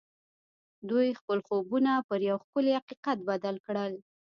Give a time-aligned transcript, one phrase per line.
[0.89, 3.93] دوی خپل خوبونه پر یو ښکلي حقیقت بدل کړل